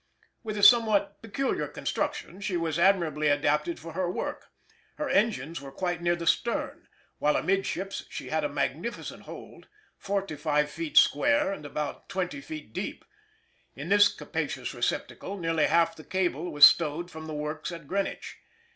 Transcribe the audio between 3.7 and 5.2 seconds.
for her work. Her